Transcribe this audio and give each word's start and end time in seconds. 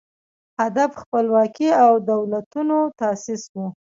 هدف 0.61 0.91
خپلواکي 1.01 1.69
او 1.85 1.93
دولتونو 2.09 2.77
تاسیس 2.99 3.43
و 3.53 3.57